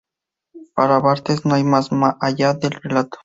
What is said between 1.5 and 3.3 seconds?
hay más allá del relato.